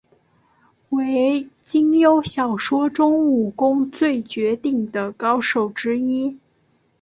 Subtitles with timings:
[0.89, 6.39] 为金庸小说中武功最绝顶的高手之一。